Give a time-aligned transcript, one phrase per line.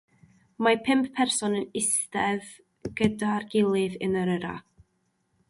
[0.67, 2.49] Mae pump person yn eistedd
[3.01, 4.57] gyda'i gilydd yn yr eira.